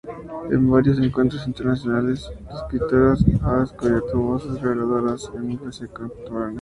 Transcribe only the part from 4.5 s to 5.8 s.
reveladoras en la